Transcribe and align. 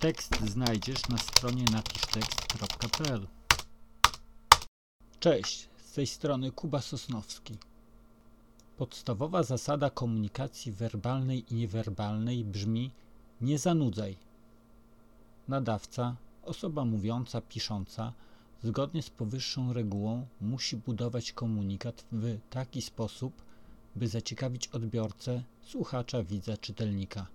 Tekst 0.00 0.40
znajdziesz 0.46 1.08
na 1.08 1.18
stronie 1.18 1.64
napisztekst.pl. 1.72 3.26
Cześć, 5.20 5.68
z 5.76 5.92
tej 5.92 6.06
strony 6.06 6.50
Kuba 6.50 6.80
Sosnowski. 6.80 7.58
Podstawowa 8.76 9.42
zasada 9.42 9.90
komunikacji 9.90 10.72
werbalnej 10.72 11.52
i 11.52 11.54
niewerbalnej 11.54 12.44
brzmi: 12.44 12.90
nie 13.40 13.58
zanudzaj. 13.58 14.16
Nadawca, 15.48 16.16
osoba 16.42 16.84
mówiąca, 16.84 17.40
pisząca, 17.40 18.12
zgodnie 18.62 19.02
z 19.02 19.10
powyższą 19.10 19.72
regułą 19.72 20.26
musi 20.40 20.76
budować 20.76 21.32
komunikat 21.32 22.04
w 22.12 22.38
taki 22.50 22.82
sposób, 22.82 23.42
by 23.96 24.08
zaciekawić 24.08 24.68
odbiorcę, 24.68 25.42
słuchacza, 25.62 26.22
widza, 26.22 26.56
czytelnika 26.56 27.26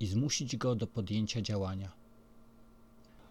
i 0.00 0.06
zmusić 0.06 0.56
go 0.56 0.74
do 0.74 0.86
podjęcia 0.86 1.42
działania. 1.42 1.98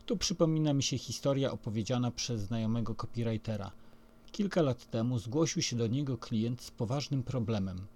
Tu 0.08 0.18
przypomina 0.18 0.74
mi 0.74 0.84
się 0.84 0.98
historia 0.98 1.52
opowiedziana 1.52 2.12
przez 2.12 2.42
znajomego 2.42 2.96
copywritera. 2.96 3.72
Kilka 4.32 4.62
lat 4.62 4.90
temu 4.90 5.20
zgłosił 5.20 5.62
się 5.62 5.76
do 5.76 5.88
niego 5.88 6.18
klient 6.18 6.62
z 6.62 6.72
poważnym 6.72 7.24
problemem. 7.24 7.88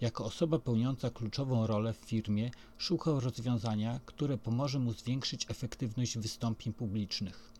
Jako 0.00 0.24
osoba 0.24 0.58
pełniąca 0.58 1.10
kluczową 1.10 1.66
rolę 1.66 1.92
w 1.92 1.96
firmie 1.96 2.50
szukał 2.78 3.20
rozwiązania, 3.20 4.00
które 4.06 4.38
pomoże 4.38 4.78
mu 4.78 4.92
zwiększyć 4.92 5.46
efektywność 5.50 6.18
wystąpień 6.18 6.72
publicznych, 6.72 7.52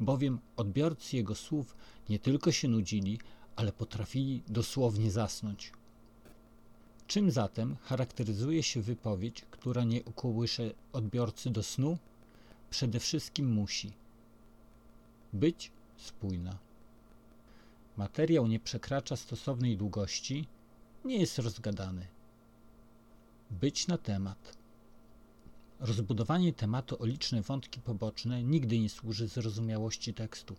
bowiem 0.00 0.38
odbiorcy 0.56 1.16
jego 1.16 1.34
słów 1.34 1.76
nie 2.08 2.18
tylko 2.18 2.52
się 2.52 2.68
nudzili, 2.68 3.18
ale 3.56 3.72
potrafili 3.72 4.42
dosłownie 4.48 5.10
zasnąć. 5.10 5.72
Czym 7.06 7.30
zatem 7.30 7.76
charakteryzuje 7.82 8.62
się 8.62 8.80
wypowiedź, 8.80 9.42
która 9.50 9.84
nie 9.84 10.04
ukołysze 10.04 10.70
odbiorcy 10.92 11.50
do 11.50 11.62
snu? 11.62 11.98
Przede 12.74 13.00
wszystkim 13.00 13.52
musi 13.52 13.92
być 15.32 15.72
spójna. 15.96 16.58
Materiał 17.96 18.46
nie 18.46 18.60
przekracza 18.60 19.16
stosownej 19.16 19.76
długości, 19.76 20.48
nie 21.04 21.18
jest 21.18 21.38
rozgadany. 21.38 22.06
Być 23.50 23.86
na 23.86 23.98
temat. 23.98 24.58
Rozbudowanie 25.80 26.52
tematu 26.52 27.02
o 27.02 27.06
liczne 27.06 27.42
wątki 27.42 27.80
poboczne 27.80 28.42
nigdy 28.42 28.78
nie 28.78 28.90
służy 28.90 29.28
zrozumiałości 29.28 30.14
tekstu. 30.14 30.56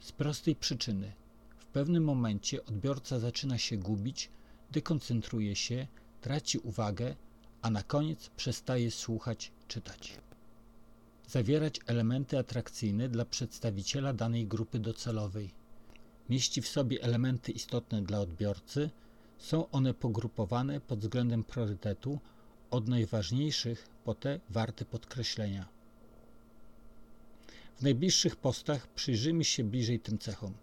Z 0.00 0.12
prostej 0.12 0.56
przyczyny. 0.56 1.12
W 1.58 1.66
pewnym 1.66 2.04
momencie 2.04 2.64
odbiorca 2.64 3.18
zaczyna 3.18 3.58
się 3.58 3.76
gubić, 3.76 4.30
dekoncentruje 4.72 5.56
się, 5.56 5.86
traci 6.20 6.58
uwagę, 6.58 7.16
a 7.62 7.70
na 7.70 7.82
koniec 7.82 8.28
przestaje 8.28 8.90
słuchać, 8.90 9.52
czytać. 9.68 10.23
Zawierać 11.34 11.80
elementy 11.86 12.38
atrakcyjne 12.38 13.08
dla 13.08 13.24
przedstawiciela 13.24 14.12
danej 14.12 14.46
grupy 14.46 14.78
docelowej. 14.78 15.50
Mieści 16.28 16.62
w 16.62 16.68
sobie 16.68 17.02
elementy 17.02 17.52
istotne 17.52 18.02
dla 18.02 18.20
odbiorcy, 18.20 18.90
są 19.38 19.70
one 19.70 19.94
pogrupowane 19.94 20.80
pod 20.80 20.98
względem 20.98 21.44
priorytetu 21.44 22.18
od 22.70 22.88
najważniejszych 22.88 23.88
po 24.04 24.14
te 24.14 24.40
warte 24.50 24.84
podkreślenia. 24.84 25.68
W 27.76 27.82
najbliższych 27.82 28.36
postach 28.36 28.88
przyjrzymy 28.88 29.44
się 29.44 29.64
bliżej 29.64 30.00
tym 30.00 30.18
cechom. 30.18 30.54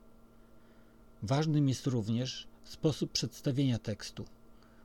Ważnym 1.23 1.69
jest 1.69 1.87
również 1.87 2.47
sposób 2.63 3.11
przedstawienia 3.11 3.79
tekstu. 3.79 4.25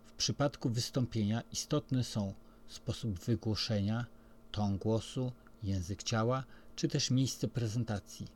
W 0.04 0.12
przypadku 0.12 0.70
wystąpienia 0.70 1.42
istotne 1.52 2.04
są 2.04 2.34
sposób 2.68 3.18
wygłoszenia, 3.18 4.06
ton 4.52 4.78
głosu, 4.78 5.32
język 5.66 6.02
ciała, 6.02 6.44
czy 6.76 6.88
też 6.88 7.10
miejsce 7.10 7.48
prezentacji. 7.48 8.28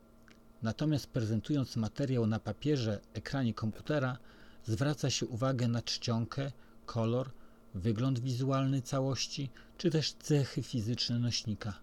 Natomiast 0.61 1.07
prezentując 1.07 1.75
materiał 1.75 2.27
na 2.27 2.39
papierze, 2.39 2.99
ekranie 3.13 3.53
komputera, 3.53 4.17
zwraca 4.65 5.09
się 5.09 5.25
uwagę 5.25 5.67
na 5.67 5.81
czcionkę, 5.81 6.51
kolor, 6.85 7.31
wygląd 7.73 8.19
wizualny 8.19 8.81
całości, 8.81 9.49
czy 9.77 9.91
też 9.91 10.13
cechy 10.13 10.63
fizyczne 10.63 11.19
nośnika. 11.19 11.73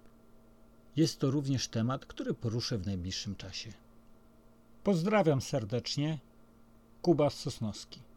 Jest 0.96 1.18
to 1.18 1.30
również 1.30 1.68
temat, 1.68 2.06
który 2.06 2.34
poruszę 2.34 2.78
w 2.78 2.86
najbliższym 2.86 3.36
czasie. 3.36 3.72
Pozdrawiam 4.84 5.40
serdecznie, 5.40 6.18
Kuba 7.02 7.30
Sosnowski. 7.30 8.07